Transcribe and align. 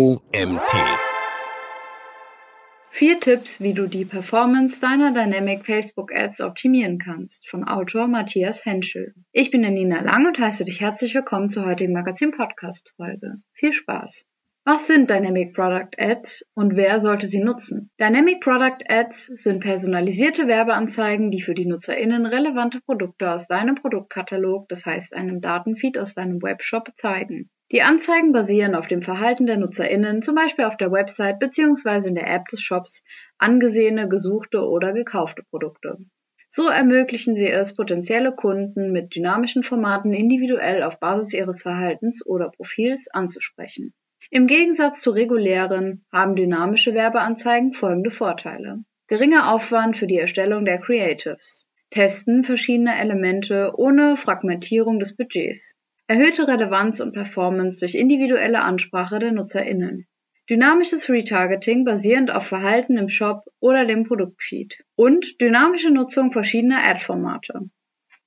OMT. 0.00 0.76
Vier 2.90 3.18
Tipps, 3.18 3.60
wie 3.60 3.74
du 3.74 3.88
die 3.88 4.04
Performance 4.04 4.80
deiner 4.80 5.10
Dynamic 5.10 5.66
Facebook 5.66 6.14
Ads 6.14 6.40
optimieren 6.40 6.98
kannst, 6.98 7.48
von 7.48 7.64
Autor 7.64 8.06
Matthias 8.06 8.64
Henschel. 8.64 9.12
Ich 9.32 9.50
bin 9.50 9.62
der 9.62 9.72
Nina 9.72 10.00
Lang 10.00 10.24
und 10.28 10.38
heiße 10.38 10.62
dich 10.62 10.80
herzlich 10.80 11.16
willkommen 11.16 11.50
zur 11.50 11.66
heutigen 11.66 11.92
Magazin 11.92 12.30
Podcast 12.30 12.92
Folge. 12.94 13.40
Viel 13.54 13.72
Spaß! 13.72 14.24
Was 14.64 14.86
sind 14.86 15.10
Dynamic 15.10 15.52
Product 15.52 15.98
Ads 15.98 16.44
und 16.54 16.76
wer 16.76 17.00
sollte 17.00 17.26
sie 17.26 17.42
nutzen? 17.42 17.90
Dynamic 17.98 18.40
Product 18.40 18.84
Ads 18.88 19.32
sind 19.34 19.58
personalisierte 19.58 20.46
Werbeanzeigen, 20.46 21.32
die 21.32 21.42
für 21.42 21.54
die 21.54 21.66
NutzerInnen 21.66 22.24
relevante 22.24 22.80
Produkte 22.82 23.32
aus 23.32 23.48
deinem 23.48 23.74
Produktkatalog, 23.74 24.68
das 24.68 24.86
heißt 24.86 25.12
einem 25.16 25.40
Datenfeed 25.40 25.98
aus 25.98 26.14
deinem 26.14 26.40
Webshop, 26.40 26.92
zeigen. 26.94 27.50
Die 27.70 27.82
Anzeigen 27.82 28.32
basieren 28.32 28.74
auf 28.74 28.86
dem 28.86 29.02
Verhalten 29.02 29.46
der 29.46 29.58
NutzerInnen, 29.58 30.22
zum 30.22 30.34
Beispiel 30.34 30.64
auf 30.64 30.78
der 30.78 30.90
Website 30.90 31.38
bzw. 31.38 32.08
in 32.08 32.14
der 32.14 32.26
App 32.26 32.46
des 32.46 32.62
Shops, 32.62 33.04
angesehene, 33.36 34.08
gesuchte 34.08 34.66
oder 34.66 34.94
gekaufte 34.94 35.42
Produkte. 35.50 35.98
So 36.48 36.68
ermöglichen 36.68 37.36
sie 37.36 37.48
es, 37.48 37.74
potenzielle 37.74 38.32
Kunden 38.32 38.90
mit 38.90 39.14
dynamischen 39.14 39.62
Formaten 39.62 40.14
individuell 40.14 40.82
auf 40.82 40.98
Basis 40.98 41.34
ihres 41.34 41.60
Verhaltens 41.60 42.24
oder 42.24 42.50
Profils 42.50 43.08
anzusprechen. 43.08 43.92
Im 44.30 44.46
Gegensatz 44.46 45.00
zu 45.00 45.10
regulären 45.10 46.06
haben 46.10 46.36
dynamische 46.36 46.94
Werbeanzeigen 46.94 47.74
folgende 47.74 48.10
Vorteile. 48.10 48.82
Geringer 49.08 49.52
Aufwand 49.52 49.98
für 49.98 50.06
die 50.06 50.18
Erstellung 50.18 50.64
der 50.64 50.78
Creatives. 50.78 51.66
Testen 51.90 52.44
verschiedener 52.44 52.98
Elemente 52.98 53.72
ohne 53.76 54.16
Fragmentierung 54.16 54.98
des 54.98 55.16
Budgets. 55.16 55.74
Erhöhte 56.10 56.48
Relevanz 56.48 57.00
und 57.00 57.12
Performance 57.12 57.80
durch 57.80 57.94
individuelle 57.94 58.62
Ansprache 58.62 59.18
der 59.18 59.30
NutzerInnen. 59.30 60.06
Dynamisches 60.48 61.10
Retargeting 61.10 61.84
basierend 61.84 62.30
auf 62.30 62.46
Verhalten 62.46 62.96
im 62.96 63.10
Shop 63.10 63.44
oder 63.60 63.84
dem 63.84 64.04
Produktfeed. 64.04 64.78
Und 64.96 65.38
dynamische 65.42 65.90
Nutzung 65.90 66.32
verschiedener 66.32 66.82
Ad-Formate. 66.82 67.68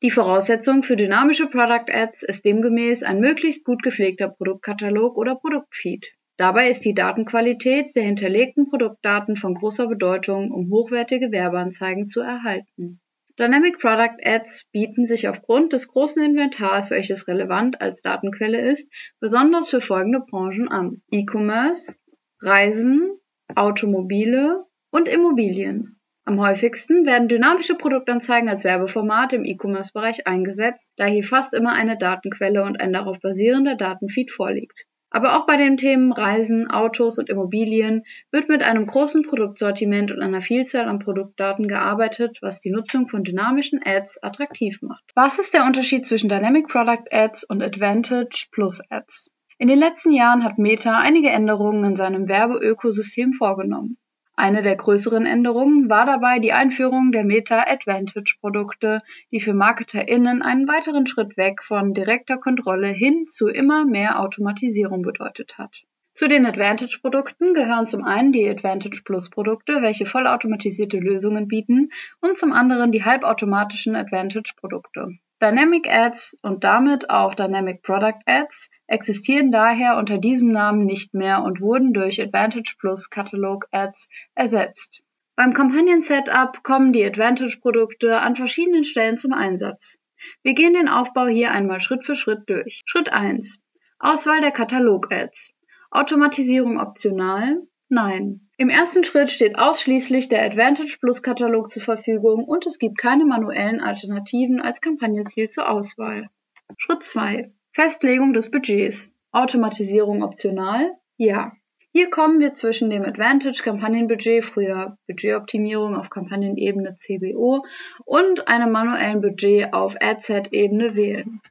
Die 0.03 0.11
Voraussetzung 0.11 0.83
für 0.83 0.95
dynamische 0.95 1.47
Product 1.47 1.91
Ads 1.91 2.21
ist 2.21 2.45
demgemäß 2.45 3.01
ein 3.01 3.19
möglichst 3.19 3.65
gut 3.65 3.81
gepflegter 3.81 4.29
Produktkatalog 4.29 5.17
oder 5.17 5.33
Produktfeed. 5.33 6.13
Dabei 6.38 6.69
ist 6.69 6.85
die 6.85 6.93
Datenqualität 6.93 7.95
der 7.95 8.03
hinterlegten 8.03 8.69
Produktdaten 8.69 9.38
von 9.38 9.55
großer 9.55 9.88
Bedeutung, 9.88 10.51
um 10.51 10.69
hochwertige 10.69 11.31
Werbeanzeigen 11.31 12.05
zu 12.05 12.21
erhalten. 12.21 13.01
Dynamic 13.39 13.79
Product 13.79 14.17
Ads 14.23 14.65
bieten 14.71 15.05
sich 15.05 15.27
aufgrund 15.27 15.73
des 15.73 15.87
großen 15.87 16.21
Inventars, 16.21 16.91
welches 16.91 17.27
relevant 17.27 17.79
als 17.81 18.01
Datenquelle 18.01 18.59
ist, 18.59 18.91
besonders 19.19 19.69
für 19.69 19.81
folgende 19.81 20.19
Branchen 20.19 20.67
an. 20.67 21.01
E-Commerce, 21.11 21.95
Reisen, 22.41 23.17
Automobile 23.55 24.65
und 24.91 25.07
Immobilien. 25.07 25.97
Am 26.25 26.39
häufigsten 26.39 27.05
werden 27.05 27.27
dynamische 27.27 27.75
Produktanzeigen 27.75 28.47
als 28.47 28.63
Werbeformat 28.63 29.33
im 29.33 29.43
E-Commerce-Bereich 29.43 30.27
eingesetzt, 30.27 30.93
da 30.97 31.05
hier 31.05 31.23
fast 31.23 31.53
immer 31.53 31.73
eine 31.73 31.97
Datenquelle 31.97 32.63
und 32.63 32.79
ein 32.79 32.93
darauf 32.93 33.19
basierender 33.19 33.75
Datenfeed 33.75 34.31
vorliegt. 34.31 34.85
Aber 35.13 35.37
auch 35.37 35.45
bei 35.45 35.57
den 35.57 35.75
Themen 35.75 36.13
Reisen, 36.13 36.71
Autos 36.71 37.19
und 37.19 37.29
Immobilien 37.29 38.05
wird 38.31 38.47
mit 38.47 38.63
einem 38.63 38.87
großen 38.87 39.23
Produktsortiment 39.23 40.11
und 40.11 40.21
einer 40.21 40.41
Vielzahl 40.41 40.87
an 40.87 40.99
Produktdaten 40.99 41.67
gearbeitet, 41.67 42.39
was 42.41 42.61
die 42.61 42.71
Nutzung 42.71 43.09
von 43.09 43.25
dynamischen 43.25 43.81
Ads 43.83 44.23
attraktiv 44.23 44.81
macht. 44.81 45.03
Was 45.13 45.37
ist 45.37 45.53
der 45.53 45.65
Unterschied 45.65 46.05
zwischen 46.05 46.29
Dynamic 46.29 46.69
Product 46.69 47.11
Ads 47.11 47.43
und 47.43 47.61
Advantage 47.61 48.47
Plus 48.51 48.81
Ads? 48.89 49.29
In 49.57 49.67
den 49.67 49.77
letzten 49.77 50.11
Jahren 50.11 50.45
hat 50.45 50.57
Meta 50.57 50.97
einige 50.97 51.29
Änderungen 51.29 51.83
in 51.83 51.95
seinem 51.97 52.29
Werbeökosystem 52.29 53.33
vorgenommen. 53.33 53.97
Eine 54.35 54.61
der 54.61 54.75
größeren 54.75 55.25
Änderungen 55.25 55.89
war 55.89 56.05
dabei 56.05 56.39
die 56.39 56.53
Einführung 56.53 57.11
der 57.11 57.23
Meta 57.23 57.65
Advantage 57.67 58.38
Produkte, 58.39 59.01
die 59.31 59.39
für 59.39 59.53
MarketerInnen 59.53 60.41
einen 60.41 60.67
weiteren 60.67 61.06
Schritt 61.06 61.38
weg 61.38 61.61
von 61.61 61.94
direkter 61.94 62.38
Kontrolle 62.38 62.88
hin 62.88 63.28
zu 63.28 63.47
immer 63.47 63.85
mehr 63.85 64.19
Automatisierung 64.19 65.01
bedeutet 65.01 65.57
hat. 65.57 65.83
Zu 66.13 66.28
den 66.28 66.45
Advantage 66.45 67.00
Produkten 67.01 67.53
gehören 67.53 67.88
zum 67.88 68.03
einen 68.03 68.31
die 68.31 68.47
Advantage 68.47 69.01
Plus 69.03 69.29
Produkte, 69.29 69.81
welche 69.81 70.06
vollautomatisierte 70.06 70.97
Lösungen 70.97 71.47
bieten, 71.47 71.89
und 72.19 72.38
zum 72.38 72.51
anderen 72.51 72.91
die 72.91 73.03
halbautomatischen 73.03 73.95
Advantage 73.95 74.53
Produkte. 74.57 75.17
Dynamic 75.41 75.90
Ads 75.90 76.38
und 76.44 76.63
damit 76.63 77.09
auch 77.09 77.34
Dynamic 77.34 77.81
Product 77.81 78.19
Ads 78.25 78.69
existieren 78.85 79.52
daher 79.52 79.97
unter 79.97 80.19
diesem 80.19 80.52
Namen 80.52 80.85
nicht 80.85 81.16
mehr 81.16 81.41
und 81.41 81.62
wurden 81.62 81.94
durch 81.94 82.22
Advantage 82.22 82.75
Plus 82.79 83.09
Catalog 83.09 83.66
Ads 83.72 84.07
ersetzt. 84.35 85.01
Beim 85.35 85.53
Kampagnen-Setup 85.53 86.62
kommen 86.62 86.94
die 86.94 87.03
Advantage-Produkte 87.03 88.19
an 88.19 88.35
verschiedenen 88.35 88.84
Stellen 88.84 89.18
zum 89.18 89.34
Einsatz. 89.34 89.97
Wir 90.44 90.53
gehen 90.53 90.75
den 90.75 90.88
Aufbau 90.88 91.25
hier 91.25 91.51
einmal 91.51 91.81
Schritt 91.81 92.06
für 92.06 92.16
Schritt 92.16 92.44
durch. 92.47 92.81
Schritt 92.85 93.12
1. 93.12 93.57
Auswahl 93.97 94.41
der 94.41 94.51
Katalog-Ads. 94.51 95.53
Automatisierung 95.90 96.80
optional. 96.80 97.63
Nein. 97.90 98.50
Im 98.61 98.69
ersten 98.69 99.03
Schritt 99.03 99.31
steht 99.31 99.57
ausschließlich 99.57 100.29
der 100.29 100.44
Advantage 100.44 100.97
Plus 100.99 101.23
Katalog 101.23 101.72
zur 101.72 101.81
Verfügung 101.81 102.44
und 102.44 102.67
es 102.67 102.77
gibt 102.77 102.99
keine 102.99 103.25
manuellen 103.25 103.81
Alternativen 103.81 104.61
als 104.61 104.81
Kampagnenziel 104.81 105.49
zur 105.49 105.67
Auswahl. 105.67 106.29
Schritt 106.77 107.03
2. 107.03 107.51
Festlegung 107.71 108.33
des 108.33 108.51
Budgets. 108.51 109.11
Automatisierung 109.31 110.21
optional? 110.21 110.91
Ja. 111.17 111.53
Hier 111.91 112.11
kommen 112.11 112.39
wir 112.39 112.53
zwischen 112.53 112.91
dem 112.91 113.03
Advantage 113.03 113.63
Kampagnenbudget, 113.63 114.45
früher 114.45 114.95
Budgetoptimierung 115.07 115.95
auf 115.95 116.11
Kampagnenebene 116.11 116.95
CBO, 116.97 117.66
und 118.05 118.47
einem 118.47 118.71
manuellen 118.71 119.21
Budget 119.21 119.73
auf 119.73 119.95
Adset-Ebene 120.00 120.95
wählen. 120.95 121.41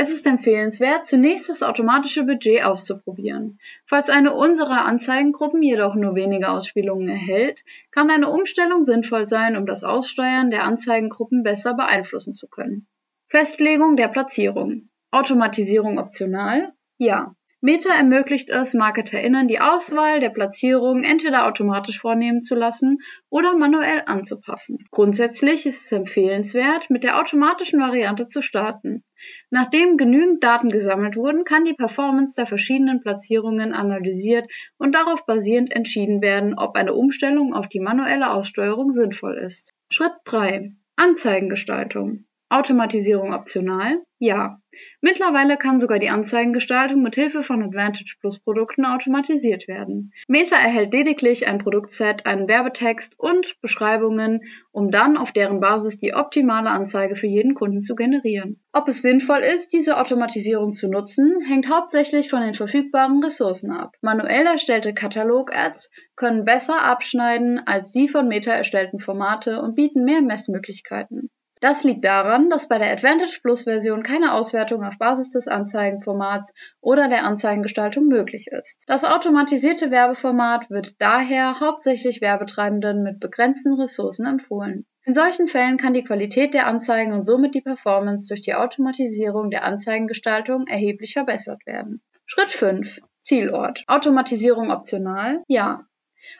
Es 0.00 0.12
ist 0.12 0.28
empfehlenswert, 0.28 1.08
zunächst 1.08 1.48
das 1.48 1.64
automatische 1.64 2.22
Budget 2.22 2.62
auszuprobieren. 2.62 3.58
Falls 3.84 4.10
eine 4.10 4.32
unserer 4.32 4.84
Anzeigengruppen 4.84 5.60
jedoch 5.60 5.96
nur 5.96 6.14
wenige 6.14 6.50
Ausspielungen 6.50 7.08
erhält, 7.08 7.64
kann 7.90 8.08
eine 8.08 8.28
Umstellung 8.28 8.84
sinnvoll 8.84 9.26
sein, 9.26 9.56
um 9.56 9.66
das 9.66 9.82
Aussteuern 9.82 10.50
der 10.50 10.62
Anzeigengruppen 10.62 11.42
besser 11.42 11.74
beeinflussen 11.74 12.32
zu 12.32 12.46
können. 12.46 12.86
Festlegung 13.26 13.96
der 13.96 14.06
Platzierung. 14.06 14.88
Automatisierung 15.10 15.98
optional? 15.98 16.72
Ja. 16.98 17.34
Meta 17.60 17.92
ermöglicht 17.92 18.50
es, 18.50 18.72
MarketerInnen 18.72 19.48
die 19.48 19.58
Auswahl 19.58 20.20
der 20.20 20.30
Platzierung 20.30 21.02
entweder 21.02 21.44
automatisch 21.48 21.98
vornehmen 21.98 22.40
zu 22.40 22.54
lassen 22.54 22.98
oder 23.30 23.56
manuell 23.56 24.04
anzupassen. 24.06 24.86
Grundsätzlich 24.92 25.66
ist 25.66 25.86
es 25.86 25.90
empfehlenswert, 25.90 26.88
mit 26.88 27.02
der 27.02 27.18
automatischen 27.18 27.80
Variante 27.80 28.28
zu 28.28 28.42
starten. 28.42 29.02
Nachdem 29.50 29.96
genügend 29.96 30.44
Daten 30.44 30.70
gesammelt 30.70 31.16
wurden, 31.16 31.44
kann 31.44 31.64
die 31.64 31.74
Performance 31.74 32.36
der 32.36 32.46
verschiedenen 32.46 33.00
Platzierungen 33.00 33.72
analysiert 33.72 34.48
und 34.76 34.94
darauf 34.94 35.26
basierend 35.26 35.72
entschieden 35.72 36.22
werden, 36.22 36.56
ob 36.56 36.76
eine 36.76 36.94
Umstellung 36.94 37.54
auf 37.54 37.66
die 37.66 37.80
manuelle 37.80 38.30
Aussteuerung 38.30 38.92
sinnvoll 38.92 39.36
ist. 39.36 39.74
Schritt 39.90 40.12
3. 40.26 40.76
Anzeigengestaltung. 40.94 42.26
Automatisierung 42.50 43.34
optional? 43.34 44.00
Ja. 44.20 44.60
Mittlerweile 45.00 45.56
kann 45.56 45.78
sogar 45.78 46.00
die 46.00 46.08
Anzeigengestaltung 46.08 47.02
mit 47.02 47.14
Hilfe 47.14 47.44
von 47.44 47.62
Advantage 47.62 48.16
Plus 48.20 48.40
Produkten 48.40 48.84
automatisiert 48.84 49.68
werden. 49.68 50.12
Meta 50.26 50.56
erhält 50.56 50.92
lediglich 50.92 51.46
ein 51.46 51.58
Produktset, 51.58 52.26
einen 52.26 52.48
Werbetext 52.48 53.18
und 53.18 53.60
Beschreibungen, 53.60 54.42
um 54.72 54.90
dann 54.90 55.16
auf 55.16 55.32
deren 55.32 55.60
Basis 55.60 55.98
die 55.98 56.14
optimale 56.14 56.70
Anzeige 56.70 57.14
für 57.14 57.28
jeden 57.28 57.54
Kunden 57.54 57.80
zu 57.80 57.94
generieren. 57.94 58.60
Ob 58.72 58.88
es 58.88 59.02
sinnvoll 59.02 59.40
ist, 59.40 59.72
diese 59.72 59.98
Automatisierung 59.98 60.74
zu 60.74 60.88
nutzen, 60.88 61.40
hängt 61.46 61.68
hauptsächlich 61.68 62.28
von 62.28 62.40
den 62.40 62.54
verfügbaren 62.54 63.22
Ressourcen 63.22 63.70
ab. 63.70 63.94
Manuell 64.00 64.46
erstellte 64.46 64.94
Katalog-Ads 64.94 65.90
können 66.16 66.44
besser 66.44 66.82
abschneiden 66.82 67.60
als 67.66 67.92
die 67.92 68.08
von 68.08 68.26
Meta 68.26 68.52
erstellten 68.52 68.98
Formate 68.98 69.62
und 69.62 69.76
bieten 69.76 70.04
mehr 70.04 70.22
Messmöglichkeiten. 70.22 71.30
Das 71.60 71.84
liegt 71.84 72.04
daran, 72.04 72.50
dass 72.50 72.68
bei 72.68 72.78
der 72.78 72.92
Advantage 72.92 73.40
Plus 73.42 73.64
Version 73.64 74.02
keine 74.02 74.34
Auswertung 74.34 74.84
auf 74.84 74.98
Basis 74.98 75.30
des 75.30 75.48
Anzeigenformats 75.48 76.52
oder 76.80 77.08
der 77.08 77.24
Anzeigengestaltung 77.24 78.06
möglich 78.06 78.48
ist. 78.48 78.84
Das 78.86 79.04
automatisierte 79.04 79.90
Werbeformat 79.90 80.70
wird 80.70 81.00
daher 81.00 81.60
hauptsächlich 81.60 82.20
Werbetreibenden 82.20 83.02
mit 83.02 83.20
begrenzten 83.20 83.74
Ressourcen 83.74 84.26
empfohlen. 84.26 84.86
In 85.04 85.14
solchen 85.14 85.48
Fällen 85.48 85.78
kann 85.78 85.94
die 85.94 86.04
Qualität 86.04 86.52
der 86.54 86.66
Anzeigen 86.66 87.12
und 87.12 87.24
somit 87.24 87.54
die 87.54 87.62
Performance 87.62 88.28
durch 88.28 88.42
die 88.42 88.54
Automatisierung 88.54 89.50
der 89.50 89.64
Anzeigengestaltung 89.64 90.66
erheblich 90.66 91.14
verbessert 91.14 91.64
werden. 91.64 92.02
Schritt 92.26 92.50
5. 92.50 93.00
Zielort. 93.22 93.84
Automatisierung 93.86 94.70
optional? 94.70 95.42
Ja. 95.48 95.86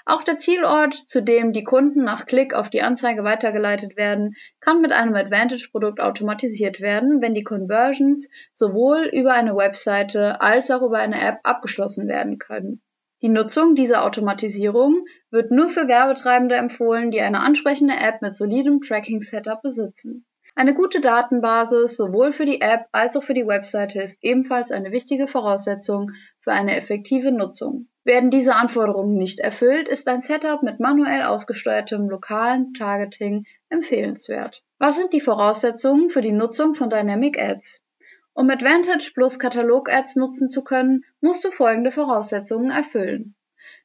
Auch 0.04 0.22
der 0.22 0.38
Zielort, 0.38 0.94
zu 0.94 1.22
dem 1.22 1.52
die 1.52 1.64
Kunden 1.64 2.04
nach 2.04 2.26
Klick 2.26 2.54
auf 2.54 2.70
die 2.70 2.82
Anzeige 2.82 3.24
weitergeleitet 3.24 3.96
werden, 3.96 4.34
kann 4.60 4.80
mit 4.80 4.92
einem 4.92 5.14
Advantage-Produkt 5.14 6.00
automatisiert 6.00 6.80
werden, 6.80 7.20
wenn 7.20 7.34
die 7.34 7.44
Conversions 7.44 8.28
sowohl 8.52 9.04
über 9.12 9.34
eine 9.34 9.54
Webseite 9.54 10.40
als 10.40 10.70
auch 10.70 10.82
über 10.82 10.98
eine 10.98 11.20
App 11.20 11.40
abgeschlossen 11.42 12.08
werden 12.08 12.38
können. 12.38 12.82
Die 13.20 13.28
Nutzung 13.28 13.74
dieser 13.74 14.04
Automatisierung 14.04 15.04
wird 15.30 15.50
nur 15.50 15.70
für 15.70 15.88
Werbetreibende 15.88 16.54
empfohlen, 16.54 17.10
die 17.10 17.20
eine 17.20 17.40
ansprechende 17.40 17.94
App 17.94 18.22
mit 18.22 18.36
solidem 18.36 18.80
Tracking-Setup 18.80 19.60
besitzen. 19.60 20.24
Eine 20.58 20.74
gute 20.74 21.00
Datenbasis 21.00 21.96
sowohl 21.96 22.32
für 22.32 22.44
die 22.44 22.60
App 22.60 22.88
als 22.90 23.16
auch 23.16 23.22
für 23.22 23.32
die 23.32 23.46
Webseite 23.46 24.02
ist 24.02 24.18
ebenfalls 24.22 24.72
eine 24.72 24.90
wichtige 24.90 25.28
Voraussetzung 25.28 26.10
für 26.40 26.50
eine 26.50 26.76
effektive 26.76 27.30
Nutzung. 27.30 27.86
Werden 28.02 28.32
diese 28.32 28.56
Anforderungen 28.56 29.14
nicht 29.14 29.38
erfüllt, 29.38 29.86
ist 29.86 30.08
ein 30.08 30.22
Setup 30.22 30.64
mit 30.64 30.80
manuell 30.80 31.22
ausgesteuertem 31.22 32.08
lokalen 32.10 32.74
Targeting 32.74 33.44
empfehlenswert. 33.68 34.64
Was 34.80 34.96
sind 34.96 35.12
die 35.12 35.20
Voraussetzungen 35.20 36.10
für 36.10 36.22
die 36.22 36.32
Nutzung 36.32 36.74
von 36.74 36.90
Dynamic 36.90 37.40
Ads? 37.40 37.80
Um 38.34 38.50
Advantage 38.50 39.12
Plus 39.14 39.38
Katalog-Ads 39.38 40.16
nutzen 40.16 40.50
zu 40.50 40.64
können, 40.64 41.04
musst 41.20 41.44
du 41.44 41.52
folgende 41.52 41.92
Voraussetzungen 41.92 42.72
erfüllen. 42.72 43.36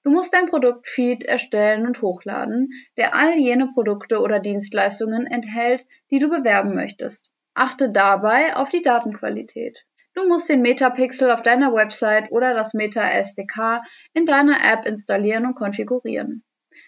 Du 0.04 0.12
musst 0.12 0.34
dein 0.34 0.48
Produktfeed 0.48 1.24
erstellen 1.24 1.86
und 1.86 2.02
hochladen, 2.02 2.70
der 2.98 3.16
all 3.16 3.38
jene 3.38 3.72
Produkte 3.74 4.20
oder 4.20 4.40
Dienstleistungen 4.40 5.26
enthält, 5.28 5.86
die 6.12 6.20
du 6.20 6.30
bewerben 6.30 6.76
möchtest. 6.76 7.30
Achte 7.54 7.92
dabei 7.92 8.56
auf 8.56 8.70
die 8.70 8.82
Datenqualität. 8.82 9.86
Du 10.16 10.28
musst 10.28 10.50
den 10.50 10.62
Metapixel 10.62 11.32
auf 11.32 11.42
deiner 11.42 11.74
Website 11.74 12.32
oder 12.32 12.54
das 12.54 12.74
Meta 12.74 13.02
SDK 13.02 13.82
in 14.14 14.26
deiner 14.26 14.64
App 14.64 14.86
installieren 14.86 15.46
und 15.46 15.56
konfigurieren. 15.56 16.44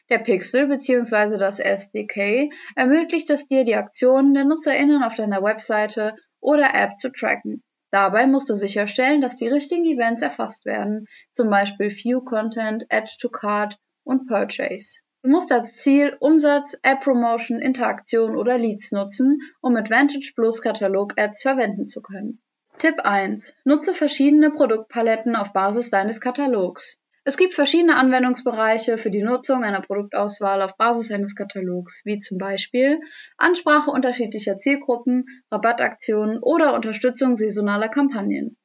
Der 0.10 0.20
Pixel 0.20 0.68
bzw. 0.68 1.38
das 1.38 1.60
SDK 1.60 2.52
ermöglicht 2.76 3.30
es 3.32 3.48
dir, 3.48 3.64
die 3.64 3.76
Aktionen 3.76 4.36
der 4.36 4.46
NutzerInnen 4.46 5.02
auf 5.02 5.16
deiner 5.16 5.42
Webseite 5.42 6.16
oder 6.40 6.76
App 6.76 6.98
zu 6.98 7.12
tracken. 7.12 7.64
Dabei 7.92 8.28
musst 8.28 8.50
du 8.50 8.58
sicherstellen, 8.58 9.22
dass 9.22 9.38
die 9.38 9.48
richtigen 9.48 9.86
Events 9.86 10.22
erfasst 10.22 10.66
werden, 10.66 11.08
zum 11.32 11.50
Beispiel 11.50 11.90
View 11.92 12.22
Content, 12.22 12.86
Add 12.90 13.10
to 13.20 13.30
Cart 13.30 13.78
und 14.04 14.28
Purchase. 14.28 15.00
Du 15.24 15.32
musst 15.32 15.52
als 15.52 15.74
Ziel 15.74 16.16
Umsatz, 16.20 16.78
App 16.84 17.02
Promotion, 17.02 17.60
Interaktion 17.60 18.36
oder 18.36 18.58
Leads 18.60 18.92
nutzen, 18.92 19.40
um 19.62 19.76
Advantage 19.76 20.34
Plus 20.36 20.62
Katalog 20.62 21.14
Ads 21.18 21.42
verwenden 21.42 21.88
zu 21.88 22.02
können. 22.02 22.42
Tipp 22.78 23.00
1. 23.00 23.54
Nutze 23.64 23.94
verschiedene 23.94 24.52
Produktpaletten 24.52 25.36
auf 25.36 25.54
Basis 25.54 25.90
deines 25.90 26.22
Katalogs. 26.22 27.00
Es 27.28 27.38
gibt 27.38 27.56
verschiedene 27.56 27.96
Anwendungsbereiche 27.96 29.00
für 29.00 29.10
die 29.10 29.24
Nutzung 29.24 29.64
einer 29.64 29.82
Produktauswahl 29.82 30.62
auf 30.62 30.78
Basis 30.78 31.12
eines 31.12 31.36
Katalogs, 31.36 32.04
wie 32.06 32.20
zum 32.20 32.38
Beispiel 32.38 33.00
Ansprache 33.36 33.90
unterschiedlicher 33.90 34.60
Zielgruppen, 34.60 35.26
Rabattaktionen 35.52 36.38
oder 36.38 36.76
Unterstützung 36.76 37.36
saisonaler 37.36 37.90
Kampagnen. 37.90 38.58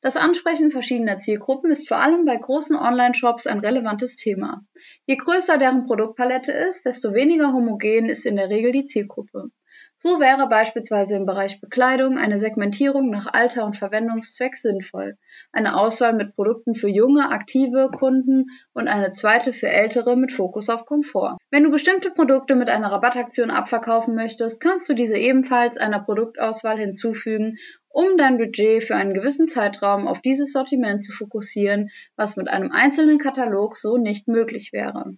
Das 0.00 0.16
Ansprechen 0.16 0.72
verschiedener 0.72 1.20
Zielgruppen 1.20 1.70
ist 1.70 1.86
vor 1.86 1.98
allem 1.98 2.24
bei 2.24 2.36
großen 2.36 2.74
Online-Shops 2.74 3.46
ein 3.46 3.60
relevantes 3.60 4.16
Thema. 4.16 4.64
Je 5.06 5.16
größer 5.16 5.58
deren 5.58 5.86
Produktpalette 5.86 6.50
ist, 6.50 6.86
desto 6.86 7.14
weniger 7.14 7.52
homogen 7.52 8.08
ist 8.08 8.26
in 8.26 8.34
der 8.34 8.50
Regel 8.50 8.72
die 8.72 8.86
Zielgruppe. 8.86 9.52
So 10.02 10.18
wäre 10.18 10.48
beispielsweise 10.48 11.16
im 11.16 11.26
Bereich 11.26 11.60
Bekleidung 11.60 12.16
eine 12.16 12.38
Segmentierung 12.38 13.10
nach 13.10 13.34
Alter 13.34 13.66
und 13.66 13.76
Verwendungszweck 13.76 14.56
sinnvoll, 14.56 15.18
eine 15.52 15.76
Auswahl 15.76 16.14
mit 16.14 16.34
Produkten 16.34 16.74
für 16.74 16.88
junge, 16.88 17.28
aktive 17.28 17.90
Kunden 17.92 18.46
und 18.72 18.88
eine 18.88 19.12
zweite 19.12 19.52
für 19.52 19.68
ältere 19.68 20.16
mit 20.16 20.32
Fokus 20.32 20.70
auf 20.70 20.86
Komfort. 20.86 21.36
Wenn 21.50 21.64
du 21.64 21.70
bestimmte 21.70 22.10
Produkte 22.10 22.54
mit 22.54 22.70
einer 22.70 22.90
Rabattaktion 22.90 23.50
abverkaufen 23.50 24.14
möchtest, 24.14 24.62
kannst 24.62 24.88
du 24.88 24.94
diese 24.94 25.18
ebenfalls 25.18 25.76
einer 25.76 26.00
Produktauswahl 26.00 26.78
hinzufügen, 26.78 27.58
um 27.90 28.16
dein 28.16 28.38
Budget 28.38 28.82
für 28.82 28.96
einen 28.96 29.12
gewissen 29.12 29.48
Zeitraum 29.48 30.08
auf 30.08 30.22
dieses 30.22 30.54
Sortiment 30.54 31.04
zu 31.04 31.12
fokussieren, 31.12 31.90
was 32.16 32.36
mit 32.36 32.48
einem 32.48 32.72
einzelnen 32.72 33.18
Katalog 33.18 33.76
so 33.76 33.98
nicht 33.98 34.28
möglich 34.28 34.72
wäre. 34.72 35.12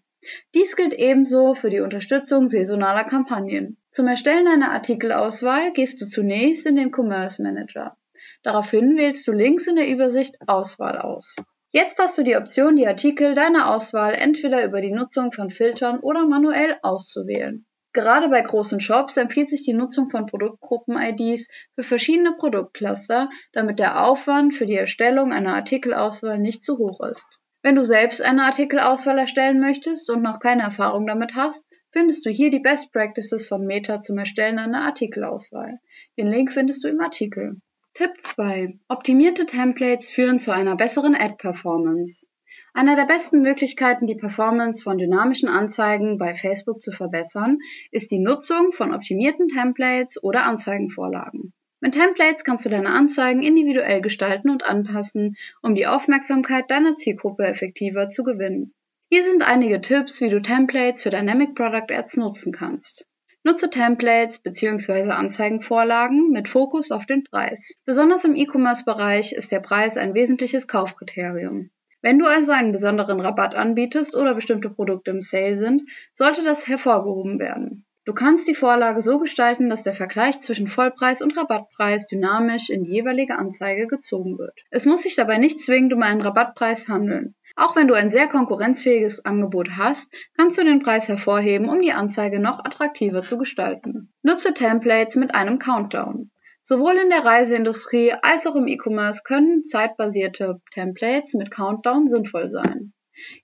Dies 0.55 0.75
gilt 0.75 0.93
ebenso 0.93 1.55
für 1.55 1.71
die 1.71 1.81
Unterstützung 1.81 2.49
saisonaler 2.49 3.05
Kampagnen. 3.05 3.77
Zum 3.93 4.09
Erstellen 4.09 4.49
einer 4.49 4.73
Artikelauswahl 4.73 5.71
gehst 5.73 6.01
du 6.01 6.07
zunächst 6.07 6.67
in 6.67 6.77
den 6.77 6.91
Commerce 6.91 7.43
Manager. 7.43 7.95
Daraufhin 8.43 8.97
wählst 8.97 9.29
du 9.29 9.33
links 9.33 9.67
in 9.67 9.77
der 9.77 9.87
Übersicht 9.87 10.35
Auswahl 10.47 10.97
aus. 10.97 11.37
Jetzt 11.73 11.99
hast 11.99 12.17
du 12.17 12.23
die 12.23 12.37
Option, 12.37 12.77
die 12.77 12.87
Artikel 12.87 13.35
deiner 13.35 13.71
Auswahl 13.75 14.15
entweder 14.15 14.65
über 14.65 14.81
die 14.81 14.93
Nutzung 14.93 15.31
von 15.31 15.51
Filtern 15.51 16.01
oder 16.01 16.27
manuell 16.27 16.79
auszuwählen. 16.81 17.67
Gerade 17.93 18.31
bei 18.31 18.41
großen 18.41 18.81
Shops 18.81 19.19
empfiehlt 19.19 19.51
sich 19.51 19.63
die 19.63 19.75
Nutzung 19.75 20.09
von 20.09 20.25
Produktgruppen-IDs 20.25 21.51
für 21.75 21.83
verschiedene 21.83 22.33
Produktcluster, 22.33 23.29
damit 23.53 23.79
der 23.79 24.07
Aufwand 24.07 24.55
für 24.55 24.65
die 24.65 24.77
Erstellung 24.77 25.33
einer 25.33 25.55
Artikelauswahl 25.55 26.39
nicht 26.39 26.65
zu 26.65 26.79
hoch 26.79 27.01
ist. 27.07 27.39
Wenn 27.63 27.75
du 27.75 27.85
selbst 27.85 28.23
eine 28.23 28.45
Artikelauswahl 28.45 29.19
erstellen 29.19 29.61
möchtest 29.61 30.09
und 30.09 30.23
noch 30.23 30.41
keine 30.41 30.63
Erfahrung 30.63 31.07
damit 31.07 31.35
hast, 31.35 31.67
findest 31.93 32.25
du 32.27 32.31
hier 32.31 32.51
die 32.51 32.61
Best 32.61 32.93
Practices 32.93 33.47
von 33.47 33.67
Meta 33.67 34.01
zum 34.01 34.19
Erstellen 34.19 34.59
einer 34.59 34.83
Artikelauswahl. 34.83 35.79
Den 36.17 36.27
Link 36.27 36.53
findest 36.53 36.83
du 36.83 36.89
im 36.89 37.01
Artikel. 37.01 37.61
Tipp 37.95 38.13
2. 38.19 38.79
Optimierte 38.89 39.45
Templates 39.45 40.11
führen 40.11 40.39
zu 40.39 40.51
einer 40.53 40.77
besseren 40.77 41.15
Ad-Performance. 41.15 42.27
Einer 42.73 42.97
der 42.97 43.05
besten 43.05 43.43
Möglichkeiten, 43.43 44.07
die 44.07 44.15
Performance 44.15 44.83
von 44.83 44.97
dynamischen 44.97 45.51
Anzeigen 45.51 46.17
bei 46.17 46.35
Facebook 46.35 46.81
zu 46.81 46.91
verbessern, 46.91 47.59
ist 47.91 48.11
die 48.11 48.19
Nutzung 48.19 48.73
von 48.73 48.95
optimierten 48.95 49.49
Templates 49.49 50.23
oder 50.23 50.45
Anzeigenvorlagen. 50.45 51.53
Mit 51.81 51.93
Templates 51.93 52.45
kannst 52.45 52.65
du 52.65 52.71
deine 52.71 52.91
Anzeigen 52.91 53.43
individuell 53.43 54.01
gestalten 54.01 54.49
und 54.49 54.65
anpassen, 54.65 55.37
um 55.61 55.75
die 55.75 55.87
Aufmerksamkeit 55.87 56.71
deiner 56.71 56.97
Zielgruppe 56.97 57.45
effektiver 57.45 58.09
zu 58.09 58.23
gewinnen. 58.23 58.73
Hier 59.15 59.27
sind 59.27 59.43
einige 59.43 59.83
Tipps, 59.83 60.23
wie 60.23 60.31
du 60.31 60.41
Templates 60.41 61.03
für 61.03 61.11
Dynamic 61.11 61.55
Product 61.55 61.95
Ads 61.95 62.17
nutzen 62.17 62.51
kannst. 62.51 63.05
Nutze 63.45 63.69
Templates 63.69 64.39
bzw. 64.39 65.11
Anzeigenvorlagen 65.11 66.31
mit 66.31 66.49
Fokus 66.49 66.91
auf 66.91 67.05
den 67.05 67.23
Preis. 67.23 67.75
Besonders 67.85 68.25
im 68.25 68.35
E-Commerce-Bereich 68.35 69.35
ist 69.35 69.53
der 69.53 69.61
Preis 69.61 69.99
ein 69.99 70.15
wesentliches 70.15 70.67
Kaufkriterium. 70.67 71.69
Wenn 72.01 72.19
du 72.19 72.25
also 72.25 72.53
einen 72.53 72.73
besonderen 72.73 73.21
Rabatt 73.21 73.55
anbietest 73.55 74.17
oder 74.17 74.35
bestimmte 74.35 74.71
Produkte 74.71 75.11
im 75.11 75.21
Sale 75.21 75.59
sind, 75.59 75.83
sollte 76.15 76.43
das 76.43 76.67
hervorgehoben 76.67 77.39
werden. 77.39 77.85
Du 78.07 78.15
kannst 78.15 78.49
die 78.49 78.55
Vorlage 78.55 79.03
so 79.03 79.19
gestalten, 79.19 79.69
dass 79.69 79.83
der 79.83 79.95
Vergleich 79.95 80.41
zwischen 80.41 80.69
Vollpreis 80.69 81.21
und 81.21 81.37
Rabattpreis 81.37 82.07
dynamisch 82.07 82.71
in 82.71 82.85
die 82.85 82.93
jeweilige 82.93 83.37
Anzeige 83.37 83.87
gezogen 83.89 84.39
wird. 84.39 84.59
Es 84.71 84.87
muss 84.87 85.03
sich 85.03 85.17
dabei 85.17 85.37
nicht 85.37 85.61
zwingend 85.61 85.93
um 85.93 86.03
einen 86.03 86.23
Rabattpreis 86.23 86.89
handeln. 86.89 87.35
Auch 87.57 87.77
wenn 87.77 87.89
du 87.89 87.95
ein 87.95 88.11
sehr 88.11 88.29
konkurrenzfähiges 88.29 89.25
Angebot 89.25 89.71
hast, 89.77 90.13
kannst 90.37 90.59
du 90.59 90.65
den 90.65 90.83
Preis 90.83 91.09
hervorheben, 91.09 91.69
um 91.69 91.81
die 91.81 91.93
Anzeige 91.93 92.41
noch 92.41 92.65
attraktiver 92.65 93.23
zu 93.23 93.39
gestalten. 93.39 94.13
Nutze 94.23 94.55
Templates 94.55 95.17
mit 95.17 95.35
einem 95.35 95.59
Countdown. 95.59 96.31
Sowohl 96.63 96.97
in 96.97 97.11
der 97.11 97.25
Reiseindustrie 97.25 98.13
als 98.23 98.47
auch 98.47 98.55
im 98.55 98.69
E-Commerce 98.69 99.23
können 99.25 99.65
zeitbasierte 99.65 100.61
Templates 100.73 101.35
mit 101.35 101.51
Countdown 101.51 102.09
sinnvoll 102.09 102.51
sein. 102.51 102.93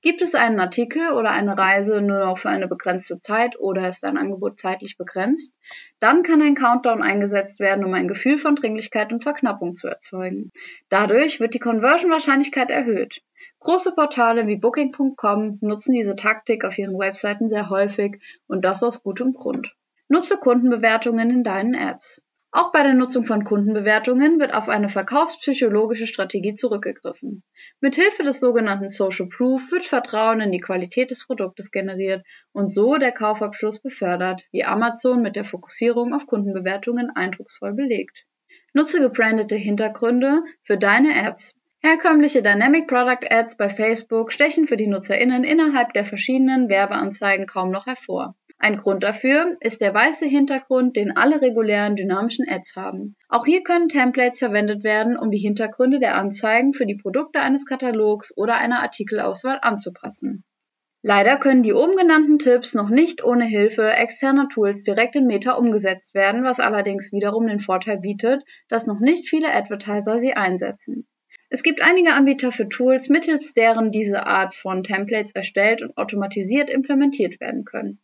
Gibt 0.00 0.22
es 0.22 0.34
einen 0.34 0.60
Artikel 0.60 1.12
oder 1.12 1.30
eine 1.30 1.56
Reise 1.56 2.00
nur 2.00 2.18
noch 2.18 2.38
für 2.38 2.48
eine 2.48 2.68
begrenzte 2.68 3.20
Zeit 3.20 3.58
oder 3.58 3.88
ist 3.88 4.04
ein 4.04 4.16
Angebot 4.16 4.58
zeitlich 4.58 4.96
begrenzt, 4.96 5.58
dann 6.00 6.22
kann 6.22 6.42
ein 6.42 6.54
Countdown 6.54 7.02
eingesetzt 7.02 7.60
werden, 7.60 7.84
um 7.84 7.94
ein 7.94 8.08
Gefühl 8.08 8.38
von 8.38 8.56
Dringlichkeit 8.56 9.12
und 9.12 9.22
Verknappung 9.22 9.74
zu 9.74 9.88
erzeugen. 9.88 10.52
Dadurch 10.88 11.40
wird 11.40 11.54
die 11.54 11.58
Conversion-Wahrscheinlichkeit 11.58 12.70
erhöht. 12.70 13.22
Große 13.60 13.94
Portale 13.94 14.46
wie 14.46 14.56
Booking.com 14.56 15.58
nutzen 15.60 15.92
diese 15.92 16.16
Taktik 16.16 16.64
auf 16.64 16.78
ihren 16.78 16.98
Webseiten 16.98 17.48
sehr 17.48 17.70
häufig 17.70 18.20
und 18.46 18.64
das 18.64 18.82
aus 18.82 19.02
gutem 19.02 19.34
Grund. 19.34 19.74
Nutze 20.08 20.36
Kundenbewertungen 20.38 21.30
in 21.30 21.44
deinen 21.44 21.74
Ads. 21.74 22.22
Auch 22.50 22.72
bei 22.72 22.82
der 22.82 22.94
Nutzung 22.94 23.24
von 23.26 23.44
Kundenbewertungen 23.44 24.40
wird 24.40 24.54
auf 24.54 24.70
eine 24.70 24.88
verkaufspsychologische 24.88 26.06
Strategie 26.06 26.54
zurückgegriffen. 26.54 27.42
Mithilfe 27.80 28.22
des 28.22 28.40
sogenannten 28.40 28.88
Social 28.88 29.28
Proof 29.28 29.70
wird 29.70 29.84
Vertrauen 29.84 30.40
in 30.40 30.50
die 30.50 30.60
Qualität 30.60 31.10
des 31.10 31.26
Produktes 31.26 31.70
generiert 31.70 32.24
und 32.52 32.72
so 32.72 32.96
der 32.96 33.12
Kaufabschluss 33.12 33.80
befördert, 33.80 34.44
wie 34.50 34.64
Amazon 34.64 35.20
mit 35.20 35.36
der 35.36 35.44
Fokussierung 35.44 36.14
auf 36.14 36.26
Kundenbewertungen 36.26 37.10
eindrucksvoll 37.14 37.74
belegt. 37.74 38.24
Nutze 38.72 39.00
gebrandete 39.00 39.56
Hintergründe 39.56 40.42
für 40.62 40.78
deine 40.78 41.22
Ads. 41.22 41.54
Herkömmliche 41.80 42.42
Dynamic 42.42 42.88
Product 42.88 43.30
Ads 43.30 43.58
bei 43.58 43.68
Facebook 43.68 44.32
stechen 44.32 44.66
für 44.66 44.78
die 44.78 44.86
NutzerInnen 44.86 45.44
innerhalb 45.44 45.92
der 45.92 46.06
verschiedenen 46.06 46.70
Werbeanzeigen 46.70 47.46
kaum 47.46 47.70
noch 47.70 47.86
hervor. 47.86 48.34
Ein 48.60 48.76
Grund 48.76 49.04
dafür 49.04 49.54
ist 49.60 49.80
der 49.80 49.94
weiße 49.94 50.26
Hintergrund, 50.26 50.96
den 50.96 51.16
alle 51.16 51.40
regulären 51.40 51.94
dynamischen 51.94 52.44
Ads 52.48 52.74
haben. 52.74 53.14
Auch 53.28 53.46
hier 53.46 53.62
können 53.62 53.88
Templates 53.88 54.40
verwendet 54.40 54.82
werden, 54.82 55.16
um 55.16 55.30
die 55.30 55.38
Hintergründe 55.38 56.00
der 56.00 56.16
Anzeigen 56.16 56.74
für 56.74 56.84
die 56.84 56.96
Produkte 56.96 57.40
eines 57.40 57.66
Katalogs 57.66 58.36
oder 58.36 58.56
einer 58.56 58.82
Artikelauswahl 58.82 59.60
anzupassen. 59.62 60.42
Leider 61.02 61.38
können 61.38 61.62
die 61.62 61.72
oben 61.72 61.94
genannten 61.94 62.40
Tipps 62.40 62.74
noch 62.74 62.88
nicht 62.88 63.22
ohne 63.22 63.44
Hilfe 63.44 63.92
externer 63.92 64.48
Tools 64.48 64.82
direkt 64.82 65.14
in 65.14 65.28
Meta 65.28 65.52
umgesetzt 65.52 66.12
werden, 66.12 66.42
was 66.42 66.58
allerdings 66.58 67.12
wiederum 67.12 67.46
den 67.46 67.60
Vorteil 67.60 67.98
bietet, 67.98 68.42
dass 68.68 68.88
noch 68.88 68.98
nicht 68.98 69.28
viele 69.28 69.54
Advertiser 69.54 70.18
sie 70.18 70.32
einsetzen. 70.32 71.06
Es 71.48 71.62
gibt 71.62 71.80
einige 71.80 72.12
Anbieter 72.12 72.50
für 72.50 72.68
Tools, 72.68 73.08
mittels 73.08 73.54
deren 73.54 73.92
diese 73.92 74.26
Art 74.26 74.56
von 74.56 74.82
Templates 74.82 75.32
erstellt 75.32 75.82
und 75.82 75.96
automatisiert 75.96 76.68
implementiert 76.68 77.40
werden 77.40 77.64
können. 77.64 78.00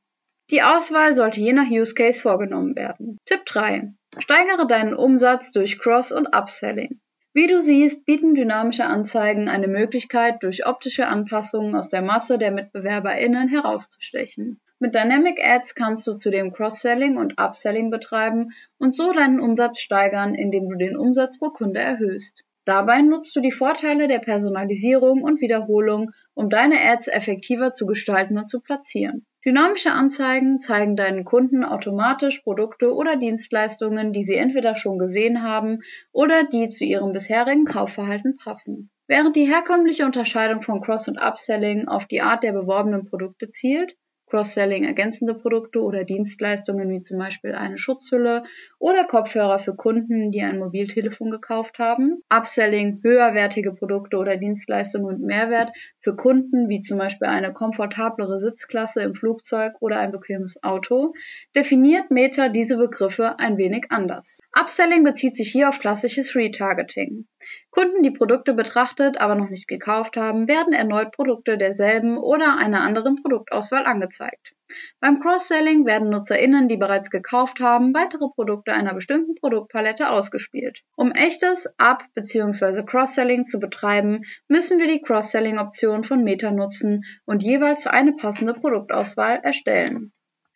Die 0.51 0.61
Auswahl 0.61 1.17
sollte 1.17 1.41
je 1.41 1.55
nach 1.55 1.71
Use 1.71 1.95
Case 1.95 2.21
vorgenommen 2.21 2.77
werden. 2.77 3.17
Tipp 3.25 3.47
3. 3.47 3.95
Steigere 4.19 4.67
deinen 4.67 4.95
Umsatz 4.95 5.53
durch 5.53 5.79
Cross- 5.79 6.13
und 6.13 6.27
Upselling. 6.35 7.01
Wie 7.33 7.47
du 7.47 7.63
siehst, 7.63 8.05
bieten 8.05 8.35
dynamische 8.35 8.85
Anzeigen 8.85 9.49
eine 9.49 9.69
Möglichkeit, 9.69 10.43
durch 10.43 10.67
optische 10.67 11.09
Anpassungen 11.09 11.75
aus 11.75 11.89
der 11.89 12.03
Masse 12.03 12.37
der 12.37 12.53
MitbewerberInnen 12.53 13.49
herauszustechen. 13.49 14.61
Mit 14.79 14.95
Dynamic 14.95 15.43
Ads 15.43 15.75
kannst 15.75 16.07
du 16.07 16.15
zudem 16.15 16.53
Cross-Selling 16.53 17.17
und 17.17 17.41
Upselling 17.41 17.91
betreiben 17.91 18.53
und 18.79 18.95
so 18.95 19.13
deinen 19.13 19.41
Umsatz 19.41 19.81
steigern, 19.81 20.35
indem 20.35 20.69
du 20.69 20.77
den 20.77 20.97
Umsatz 20.97 21.39
pro 21.39 21.49
Kunde 21.49 21.81
erhöhst. 21.81 22.45
Dabei 22.67 23.01
nutzt 23.01 23.35
du 23.35 23.41
die 23.41 23.51
Vorteile 23.51 24.09
der 24.09 24.19
Personalisierung 24.19 25.23
und 25.23 25.41
Wiederholung, 25.41 26.11
um 26.35 26.51
deine 26.51 26.81
Ads 26.83 27.09
effektiver 27.09 27.73
zu 27.73 27.87
gestalten 27.87 28.37
und 28.37 28.49
zu 28.49 28.61
platzieren. 28.61 29.25
Dynamische 29.45 29.93
Anzeigen 29.93 30.59
zeigen 30.61 30.97
deinen 30.97 31.25
Kunden 31.25 31.65
automatisch 31.65 32.41
Produkte 32.41 32.95
oder 32.95 33.17
Dienstleistungen, 33.17 34.15
die 34.15 34.23
sie 34.23 34.37
entweder 34.37 34.77
schon 34.77 34.99
gesehen 34.99 35.43
haben 35.43 35.81
oder 36.13 36.45
die 36.45 36.71
zu 36.71 36.85
ihrem 36.85 37.13
bisherigen 37.13 37.67
Kaufverhalten 37.67 38.37
passen. 38.39 38.91
Während 39.07 39.37
die 39.37 39.47
herkömmliche 39.47 40.07
Unterscheidung 40.07 40.63
von 40.63 40.81
Cross- 40.81 41.09
und 41.09 41.19
Upselling 41.19 41.89
auf 41.89 42.07
die 42.07 42.23
Art 42.23 42.43
der 42.43 42.53
beworbenen 42.53 43.05
Produkte 43.05 43.51
zielt, 43.51 43.95
Cross-Selling 44.27 44.85
ergänzende 44.85 45.35
Produkte 45.35 45.81
oder 45.81 46.05
Dienstleistungen 46.05 46.91
wie 46.91 47.03
zum 47.03 47.19
Beispiel 47.19 47.55
eine 47.55 47.79
Schutzhülle 47.79 48.45
oder 48.79 49.05
Kopfhörer 49.05 49.59
für 49.59 49.75
Kunden, 49.75 50.31
die 50.31 50.43
ein 50.43 50.59
Mobiltelefon 50.59 51.31
gekauft 51.31 51.79
haben. 51.79 52.23
Upselling 52.29 53.01
höherwertige 53.03 53.73
Produkte 53.73 54.17
oder 54.17 54.37
Dienstleistungen 54.37 55.07
und 55.07 55.21
Mehrwert 55.21 55.71
für 56.01 56.17
Kunden 56.17 56.69
wie 56.69 56.81
zum 56.81 56.99
Beispiel 56.99 57.29
eine 57.29 57.53
komfortablere 57.53 58.39
Sitzklasse 58.39 59.03
im 59.03 59.15
Flugzeug 59.15 59.75
oder 59.81 59.99
ein 59.99 60.13
bequemes 60.13 60.63
Auto. 60.63 61.13
Definiert 61.55 62.11
Meta 62.11 62.49
diese 62.49 62.77
Begriffe 62.77 63.39
ein 63.39 63.57
wenig 63.59 63.87
anders. 63.91 64.41
Upselling 64.53 65.05
bezieht 65.05 65.37
sich 65.37 65.51
hier 65.51 65.69
auf 65.69 65.79
klassisches 65.79 66.35
Retargeting. 66.35 67.27
Kunden, 67.71 68.03
die 68.03 68.11
Produkte 68.11 68.55
betrachtet, 68.55 69.21
aber 69.21 69.35
noch 69.35 69.51
nicht 69.51 69.69
gekauft 69.69 70.17
haben, 70.17 70.49
werden 70.49 70.73
erneut 70.73 71.13
Produkte 71.13 71.59
derselben 71.59 72.17
oder 72.17 72.57
einer 72.57 72.83
anderen 72.83 73.17
Produktauswahl 73.17 73.85
angezeigt. 73.85 74.55
Beim 75.01 75.21
Cross-Selling 75.21 75.85
werden 75.85 76.09
NutzerInnen, 76.09 76.69
die 76.69 76.77
bereits 76.77 77.11
gekauft 77.11 77.61
haben, 77.61 77.93
weitere 77.95 78.29
Produkte 78.35 78.73
einer 78.73 78.95
bestimmten 78.95 79.35
Produktpalette 79.35 80.09
ausgespielt. 80.09 80.83
Um 80.97 81.13
echtes 81.13 81.69
Up- 81.79 82.05
bzw. 82.15 82.85
Cross-Selling 82.85 83.45
zu 83.45 83.59
betreiben, 83.59 84.23
müssen 84.49 84.79
wir 84.79 84.87
die 84.87 85.03
Cross-Selling-Option 85.03 86.05
von 86.05 86.25
Meta 86.25 86.51
nutzen 86.51 87.05
und 87.25 87.43
jeweils 87.43 87.87
eine 87.87 88.13
passende 88.13 88.55
Produktauswahl 88.55 89.41
erstellen. 89.43 90.13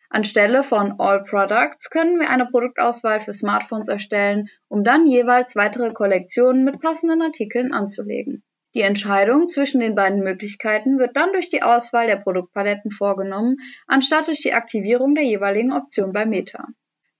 Anstelle 0.09 0.63
von 0.63 0.95
All 0.99 1.23
Products 1.23 1.91
können 1.91 2.19
wir 2.19 2.29
eine 2.29 2.47
Produktauswahl 2.47 3.19
für 3.19 3.33
Smartphones 3.33 3.87
erstellen, 3.87 4.49
um 4.67 4.83
dann 4.83 5.05
jeweils 5.05 5.55
weitere 5.55 5.93
Kollektionen 5.93 6.65
mit 6.65 6.81
passenden 6.81 7.21
Artikeln 7.21 7.73
anzulegen. 7.73 8.43
Die 8.73 8.81
Entscheidung 8.81 9.49
zwischen 9.49 9.79
den 9.79 9.95
beiden 9.95 10.19
Möglichkeiten 10.23 10.97
wird 10.97 11.15
dann 11.15 11.31
durch 11.31 11.49
die 11.49 11.61
Auswahl 11.61 12.07
der 12.07 12.17
Produktpaletten 12.17 12.91
vorgenommen, 12.91 13.57
anstatt 13.87 14.27
durch 14.27 14.41
die 14.41 14.53
Aktivierung 14.53 15.15
der 15.15 15.25
jeweiligen 15.25 15.71
Option 15.71 16.11
bei 16.11 16.25
Meta. 16.25 16.67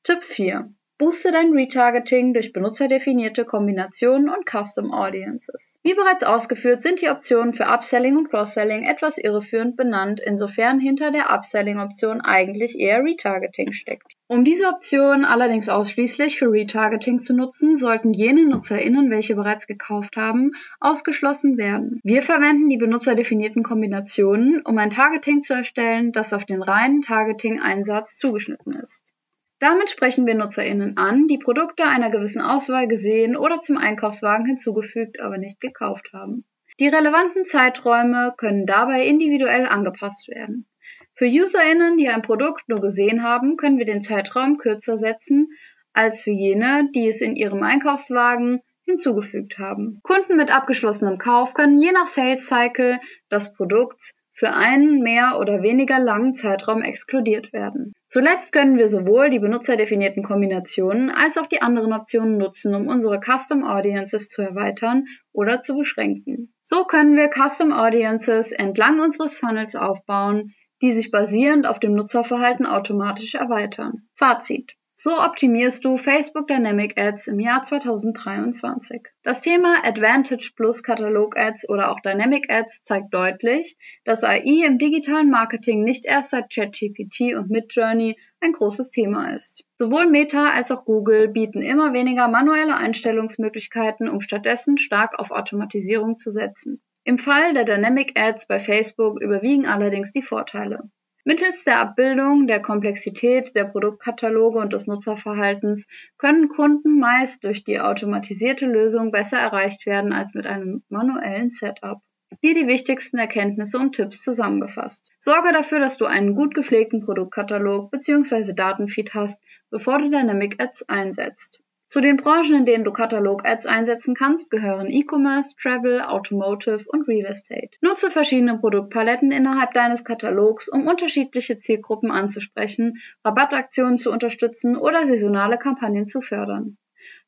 Tipp 0.04 0.24
4. 0.24 0.74
Booste 1.00 1.32
dein 1.32 1.54
Retargeting 1.54 2.34
durch 2.34 2.52
benutzerdefinierte 2.52 3.46
Kombinationen 3.46 4.28
und 4.28 4.46
Custom 4.46 4.92
Audiences. 4.92 5.80
Wie 5.82 5.94
bereits 5.94 6.26
ausgeführt, 6.26 6.84
sind 6.84 7.00
die 7.00 7.08
Optionen 7.08 7.54
für 7.54 7.68
Upselling 7.68 8.18
und 8.18 8.30
Cross-Selling 8.30 8.84
etwas 8.84 9.18
irreführend 9.18 9.78
benannt, 9.78 10.20
insofern 10.20 10.78
hinter 10.78 11.12
der 11.12 11.32
Upselling-Option 11.32 12.20
eigentlich 12.20 12.78
eher 12.78 13.02
Retargeting 13.02 13.72
steckt. 13.72 14.12
Um 14.28 14.44
diese 14.44 14.68
Option 14.68 15.24
allerdings 15.24 15.70
ausschließlich 15.70 16.38
für 16.38 16.52
Retargeting 16.52 17.22
zu 17.22 17.34
nutzen, 17.34 17.78
sollten 17.78 18.12
jene 18.12 18.46
NutzerInnen, 18.46 19.10
welche 19.10 19.36
bereits 19.36 19.68
gekauft 19.68 20.18
haben, 20.18 20.52
ausgeschlossen 20.82 21.58
werden. 21.58 22.02
Wir 22.04 22.22
verwenden 22.24 22.68
die 22.68 22.76
benutzerdefinierten 22.76 23.64
Kombinationen, 23.64 24.62
um 24.66 24.78
ein 24.78 24.90
Targeting 24.90 25.40
zu 25.40 25.54
erstellen, 25.54 26.12
das 26.12 26.34
auf 26.34 26.44
den 26.44 26.62
reinen 26.62 27.02
Targeting-Einsatz 27.02 28.18
zugeschnitten 28.18 28.74
ist. 28.74 29.14
Damit 29.60 29.90
sprechen 29.90 30.26
wir 30.26 30.36
NutzerInnen 30.36 30.96
an, 30.96 31.28
die 31.28 31.38
Produkte 31.38 31.84
einer 31.84 32.10
gewissen 32.10 32.42
Auswahl 32.42 32.88
gesehen 32.88 33.36
oder 33.36 33.60
zum 33.60 33.78
Einkaufswagen 33.78 34.46
hinzugefügt, 34.46 35.20
aber 35.20 35.38
nicht 35.38 35.60
gekauft 35.60 36.12
haben. 36.14 36.46
Die 36.80 36.88
relevanten 36.88 37.46
Zeiträume 37.46 38.34
können 38.38 38.66
dabei 38.66 39.06
individuell 39.06 39.66
angepasst 39.66 40.30
werden. 40.30 40.66
Für 41.14 41.26
UserInnen, 41.26 41.98
die 41.98 42.08
ein 42.08 42.22
Produkt 42.22 42.70
nur 42.70 42.80
gesehen 42.80 43.22
haben, 43.22 43.58
können 43.58 43.78
wir 43.78 43.86
den 43.86 44.02
Zeitraum 44.02 44.58
kürzer 44.58 44.96
setzen 44.96 45.50
als 45.92 46.22
für 46.22 46.32
jene, 46.32 46.90
die 46.96 47.10
es 47.10 47.20
in 47.20 47.36
ihrem 47.36 47.62
Einkaufswagen 47.62 48.62
hinzugefügt 48.86 49.58
haben. 49.58 50.00
Kunden 50.04 50.38
mit 50.38 50.50
abgeschlossenem 50.50 51.18
Kauf 51.18 51.54
können 51.54 51.82
je 51.82 51.92
nach 51.92 52.08
Sales 52.08 52.48
Cycle 52.48 53.02
des 53.30 53.54
Produkts 53.54 54.16
für 54.32 54.54
einen 54.54 55.00
mehr 55.00 55.38
oder 55.38 55.62
weniger 55.62 56.00
langen 56.00 56.34
Zeitraum 56.34 56.82
exkludiert 56.82 57.52
werden. 57.52 57.94
Zuletzt 58.12 58.54
können 58.54 58.80
wir 58.80 58.88
sowohl 58.88 59.30
die 59.30 59.38
benutzerdefinierten 59.38 60.24
Kombinationen 60.24 61.12
als 61.12 61.38
auch 61.38 61.46
die 61.46 61.62
anderen 61.62 61.94
Optionen 61.94 62.38
nutzen, 62.38 62.74
um 62.74 62.88
unsere 62.88 63.20
Custom 63.20 63.64
Audiences 63.64 64.30
zu 64.30 64.42
erweitern 64.42 65.06
oder 65.32 65.62
zu 65.62 65.76
beschränken. 65.76 66.52
So 66.64 66.86
können 66.86 67.16
wir 67.16 67.30
Custom 67.30 67.72
Audiences 67.72 68.52
entlang 68.52 69.00
unseres 69.00 69.38
Funnels 69.38 69.76
aufbauen, 69.76 70.56
die 70.82 70.92
sich 70.92 71.12
basierend 71.12 71.68
auf 71.68 71.80
dem 71.80 71.94
Nutzerverhalten 71.94 72.66
automatisch 72.66 73.36
erweitern. 73.36 74.08
Fazit. 74.16 74.79
So 75.02 75.18
optimierst 75.18 75.86
du 75.86 75.98
Facebook 75.98 76.50
Dynamic 76.50 77.00
Ads 77.00 77.28
im 77.28 77.40
Jahr 77.40 77.64
2023. 77.64 79.02
Das 79.24 79.40
Thema 79.40 79.86
Advantage 79.86 80.52
Plus 80.58 80.84
Katalog 80.84 81.38
Ads 81.38 81.70
oder 81.70 81.92
auch 81.92 82.02
Dynamic 82.02 82.52
Ads 82.52 82.84
zeigt 82.84 83.14
deutlich, 83.14 83.78
dass 84.04 84.26
AI 84.26 84.66
im 84.66 84.78
digitalen 84.78 85.30
Marketing 85.30 85.86
nicht 85.86 86.06
erst 86.06 86.32
seit 86.32 86.54
ChatGPT 86.54 87.34
und 87.38 87.50
Midjourney 87.50 88.18
ein 88.42 88.52
großes 88.52 88.90
Thema 88.90 89.34
ist. 89.34 89.64
Sowohl 89.78 90.10
Meta 90.10 90.50
als 90.50 90.70
auch 90.70 90.84
Google 90.84 91.30
bieten 91.30 91.62
immer 91.62 91.94
weniger 91.94 92.28
manuelle 92.28 92.76
Einstellungsmöglichkeiten, 92.76 94.10
um 94.10 94.20
stattdessen 94.20 94.78
stark 94.78 95.18
auf 95.18 95.32
Automatisierung 95.32 96.18
zu 96.18 96.30
setzen. 96.30 96.82
Im 97.06 97.20
Fall 97.20 97.54
der 97.54 97.64
Dynamic 97.64 98.20
Ads 98.20 98.48
bei 98.48 98.60
Facebook 98.60 99.22
überwiegen 99.22 99.66
allerdings 99.66 100.12
die 100.12 100.24
Vorteile. 100.24 100.90
Mittels 101.26 101.66
der 101.66 101.80
Abbildung 101.80 102.48
der 102.48 102.62
Komplexität 102.62 103.56
der 103.56 103.66
Produktkataloge 103.66 104.60
und 104.60 104.72
des 104.72 104.88
Nutzerverhaltens 104.88 105.88
können 106.18 106.50
Kunden 106.50 107.00
meist 107.00 107.44
durch 107.44 107.64
die 107.64 107.80
automatisierte 107.80 108.66
Lösung 108.66 109.12
besser 109.12 109.38
erreicht 109.38 109.86
werden 109.86 110.14
als 110.14 110.34
mit 110.34 110.48
einem 110.48 110.84
manuellen 110.90 111.50
Setup. 111.50 112.02
Hier 112.42 112.54
die 112.54 112.68
wichtigsten 112.68 113.18
Erkenntnisse 113.18 113.78
und 113.80 113.96
Tipps 113.96 114.22
zusammengefasst. 114.24 115.10
Sorge 115.20 115.52
dafür, 115.52 115.80
dass 115.80 115.98
du 115.98 116.06
einen 116.06 116.36
gut 116.36 116.54
gepflegten 116.54 117.04
Produktkatalog 117.04 117.92
bzw. 117.92 118.54
Datenfeed 118.54 119.14
hast, 119.14 119.44
bevor 119.70 120.00
du 120.00 120.10
Dynamic 120.10 120.62
Ads 120.62 120.88
einsetzt. 120.88 121.62
Zu 121.90 122.02
den 122.02 122.18
Branchen, 122.18 122.56
in 122.56 122.66
denen 122.68 122.84
du 122.84 122.92
Katalog-Ads 122.92 123.66
einsetzen 123.66 124.14
kannst, 124.14 124.52
gehören 124.52 124.92
E-Commerce, 124.92 125.56
Travel, 125.60 126.02
Automotive 126.04 126.86
und 126.86 127.08
Real 127.08 127.32
Estate. 127.32 127.72
Nutze 127.82 128.12
verschiedene 128.12 128.60
Produktpaletten 128.60 129.32
innerhalb 129.32 129.74
deines 129.74 130.06
Katalogs, 130.06 130.70
um 130.70 130.86
unterschiedliche 130.86 131.58
Zielgruppen 131.58 132.12
anzusprechen, 132.12 133.02
Rabattaktionen 133.26 133.98
zu 133.98 134.12
unterstützen 134.12 134.78
oder 134.78 135.04
saisonale 135.04 135.58
Kampagnen 135.58 136.08
zu 136.08 136.22
fördern. 136.22 136.78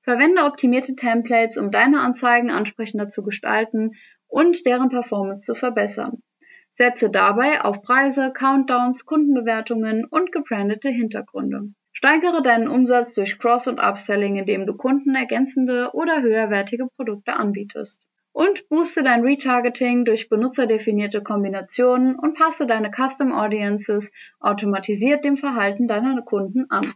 Verwende 0.04 0.44
optimierte 0.44 0.96
Templates, 0.96 1.58
um 1.58 1.72
deine 1.72 2.02
Anzeigen 2.02 2.52
ansprechender 2.52 3.10
zu 3.10 3.24
gestalten 3.24 3.94
und 4.28 4.68
deren 4.68 4.90
Performance 4.90 5.44
zu 5.44 5.56
verbessern. 5.56 6.22
Setze 6.72 7.10
dabei 7.10 7.62
auf 7.62 7.82
Preise, 7.82 8.32
Countdowns, 8.32 9.06
Kundenbewertungen 9.06 10.06
und 10.06 10.32
gebrandete 10.32 10.90
Hintergründe. 10.90 11.74
Steigere 12.04 12.42
deinen 12.42 12.68
Umsatz 12.68 13.14
durch 13.14 13.38
Cross- 13.38 13.68
und 13.68 13.80
Upselling, 13.80 14.38
indem 14.38 14.66
du 14.66 14.74
Kunden 14.74 15.14
ergänzende 15.14 15.92
oder 15.94 16.24
höherwertige 16.24 16.88
Produkte 16.88 17.34
anbietest. 17.34 18.02
Und 18.32 18.68
booste 18.70 19.04
dein 19.04 19.22
Retargeting 19.22 20.04
durch 20.04 20.28
benutzerdefinierte 20.28 21.22
Kombinationen 21.22 22.16
und 22.16 22.36
passe 22.36 22.66
deine 22.66 22.90
Custom 22.90 23.32
Audiences 23.32 24.12
automatisiert 24.40 25.24
dem 25.24 25.38
Verhalten 25.38 25.88
deiner 25.88 26.24
Kunden 26.24 26.66
an. 26.72 26.92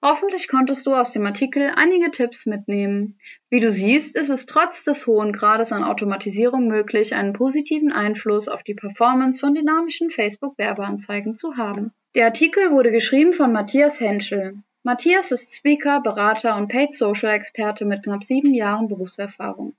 Hoffentlich 0.00 0.46
konntest 0.46 0.86
du 0.86 0.94
aus 0.94 1.12
dem 1.12 1.26
Artikel 1.26 1.72
einige 1.74 2.12
Tipps 2.12 2.46
mitnehmen. 2.46 3.18
Wie 3.50 3.58
du 3.58 3.72
siehst, 3.72 4.14
ist 4.14 4.30
es 4.30 4.46
trotz 4.46 4.84
des 4.84 5.08
hohen 5.08 5.32
Grades 5.32 5.72
an 5.72 5.82
Automatisierung 5.82 6.68
möglich, 6.68 7.16
einen 7.16 7.32
positiven 7.32 7.90
Einfluss 7.90 8.46
auf 8.46 8.62
die 8.62 8.74
Performance 8.74 9.40
von 9.40 9.54
dynamischen 9.54 10.10
Facebook-Werbeanzeigen 10.10 11.34
zu 11.34 11.56
haben. 11.56 11.92
Der 12.14 12.26
Artikel 12.26 12.70
wurde 12.70 12.92
geschrieben 12.92 13.32
von 13.32 13.52
Matthias 13.52 14.00
Henschel. 14.00 14.62
Matthias 14.84 15.32
ist 15.32 15.56
Speaker, 15.56 16.00
Berater 16.00 16.56
und 16.56 16.68
Paid 16.68 16.94
Social 16.94 17.34
Experte 17.34 17.84
mit 17.84 18.04
knapp 18.04 18.22
sieben 18.22 18.54
Jahren 18.54 18.86
Berufserfahrung. 18.86 19.74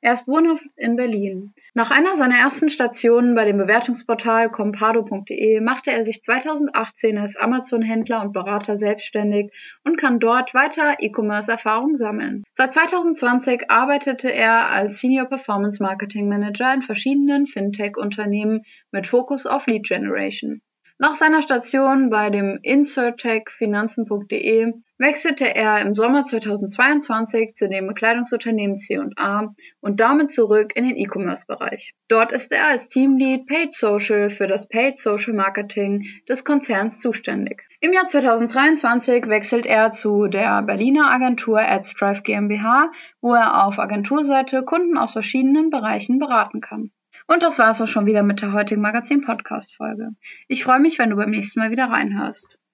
Er 0.00 0.12
ist 0.12 0.28
wohnhaft 0.28 0.66
in 0.76 0.96
Berlin. 0.96 1.54
Nach 1.72 1.90
einer 1.90 2.14
seiner 2.14 2.36
ersten 2.36 2.70
Stationen 2.70 3.34
bei 3.34 3.44
dem 3.44 3.56
Bewertungsportal 3.56 4.50
compado.de 4.50 5.60
machte 5.60 5.90
er 5.90 6.04
sich 6.04 6.22
2018 6.22 7.18
als 7.18 7.36
Amazon-Händler 7.36 8.20
und 8.22 8.32
Berater 8.32 8.76
selbstständig 8.76 9.50
und 9.82 9.96
kann 9.96 10.20
dort 10.20 10.54
weiter 10.54 10.96
E-Commerce-Erfahrung 10.98 11.96
sammeln. 11.96 12.44
Seit 12.52 12.72
2020 12.74 13.70
arbeitete 13.70 14.32
er 14.32 14.68
als 14.68 14.98
Senior 14.98 15.26
Performance 15.26 15.82
Marketing 15.82 16.28
Manager 16.28 16.72
in 16.74 16.82
verschiedenen 16.82 17.46
Fintech-Unternehmen 17.46 18.62
mit 18.90 19.06
Fokus 19.06 19.46
auf 19.46 19.66
Lead 19.66 19.86
Generation. 19.86 20.60
Nach 20.98 21.14
seiner 21.14 21.42
Station 21.42 22.08
bei 22.08 22.30
dem 22.30 22.60
Insurtech 22.62 23.50
Finanzen.de 23.50 24.74
wechselte 24.98 25.44
er 25.44 25.80
im 25.80 25.94
Sommer 25.94 26.24
2022 26.24 27.54
zu 27.54 27.68
dem 27.68 27.86
Bekleidungsunternehmen 27.86 28.78
C&A 28.78 29.54
und 29.80 30.00
damit 30.00 30.32
zurück 30.32 30.72
in 30.74 30.86
den 30.86 30.96
E-Commerce-Bereich. 30.96 31.94
Dort 32.08 32.32
ist 32.32 32.52
er 32.52 32.66
als 32.66 32.88
Teamlead 32.88 33.46
Paid 33.46 33.74
Social 33.74 34.30
für 34.30 34.46
das 34.46 34.68
Paid 34.68 35.00
Social 35.00 35.34
Marketing 35.34 36.04
des 36.28 36.44
Konzerns 36.44 37.00
zuständig. 37.00 37.66
Im 37.80 37.92
Jahr 37.92 38.06
2023 38.06 39.26
wechselt 39.28 39.66
er 39.66 39.92
zu 39.92 40.26
der 40.26 40.62
Berliner 40.62 41.10
Agentur 41.10 41.60
AdStrive 41.60 42.22
GmbH, 42.22 42.90
wo 43.20 43.34
er 43.34 43.64
auf 43.64 43.78
Agenturseite 43.78 44.62
Kunden 44.62 44.96
aus 44.96 45.12
verschiedenen 45.12 45.70
Bereichen 45.70 46.18
beraten 46.18 46.60
kann. 46.60 46.90
Und 47.26 47.42
das 47.42 47.58
war 47.58 47.70
es 47.70 47.80
auch 47.80 47.86
schon 47.86 48.06
wieder 48.06 48.22
mit 48.22 48.42
der 48.42 48.52
heutigen 48.52 48.82
Magazin-Podcast-Folge. 48.82 50.10
Ich 50.46 50.62
freue 50.64 50.80
mich, 50.80 50.98
wenn 50.98 51.10
du 51.10 51.16
beim 51.16 51.30
nächsten 51.30 51.60
Mal 51.60 51.70
wieder 51.70 51.86
reinhörst. 51.86 52.58